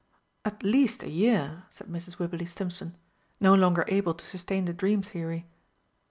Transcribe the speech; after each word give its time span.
"At 0.43 0.63
least 0.63 1.03
a 1.03 1.09
year!" 1.11 1.65
said 1.69 1.85
Mrs. 1.85 2.17
Wibberley 2.17 2.47
Stimpson, 2.47 2.97
no 3.39 3.53
longer 3.53 3.85
able 3.87 4.15
to 4.15 4.25
sustain 4.25 4.65
the 4.65 4.73
dream 4.73 5.03
theory. 5.03 5.45